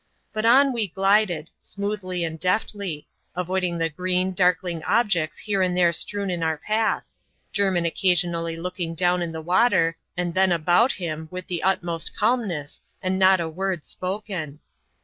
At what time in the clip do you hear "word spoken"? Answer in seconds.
13.47-14.57